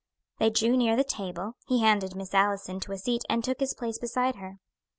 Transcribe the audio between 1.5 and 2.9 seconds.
he handed Miss Allison